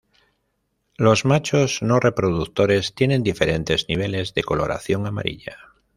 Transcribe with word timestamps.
Los 0.97 1.25
machos 1.25 1.83
no 1.83 1.99
reproductores 1.99 2.95
tienen 2.95 3.21
diferentes 3.21 3.85
niveles 3.87 4.33
de 4.33 4.41
coloración 4.43 5.05
amarilla. 5.05 5.55